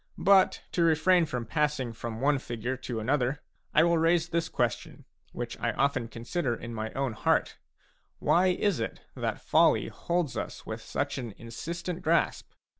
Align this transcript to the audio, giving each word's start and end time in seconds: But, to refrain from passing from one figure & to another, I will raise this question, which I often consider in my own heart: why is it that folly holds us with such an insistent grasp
But, 0.17 0.63
to 0.71 0.81
refrain 0.81 1.27
from 1.27 1.45
passing 1.45 1.93
from 1.93 2.21
one 2.21 2.39
figure 2.39 2.75
& 2.77 2.77
to 2.87 2.99
another, 2.99 3.43
I 3.71 3.83
will 3.83 3.99
raise 3.99 4.29
this 4.29 4.49
question, 4.49 5.05
which 5.31 5.59
I 5.59 5.73
often 5.73 6.07
consider 6.07 6.55
in 6.55 6.73
my 6.73 6.91
own 6.93 7.13
heart: 7.13 7.59
why 8.17 8.47
is 8.47 8.79
it 8.79 9.01
that 9.15 9.39
folly 9.45 9.89
holds 9.89 10.35
us 10.35 10.65
with 10.65 10.81
such 10.81 11.19
an 11.19 11.35
insistent 11.37 12.01
grasp 12.01 12.49